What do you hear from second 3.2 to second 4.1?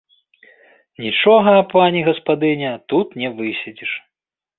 не выседзіш.